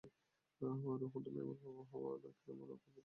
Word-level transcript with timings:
রোহন, 0.61 1.01
তুমি 1.15 1.39
আমার 1.41 1.57
বাবা 1.63 1.83
হওয়ায়, 1.91 2.19
নাকি 2.23 2.51
আমার 2.51 2.67
গর্ভধারিণের? 2.67 2.99